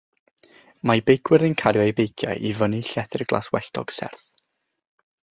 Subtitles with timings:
[0.91, 4.23] Mae beicwyr yn cario'u beiciau i fyny llethr glaswelltog serth.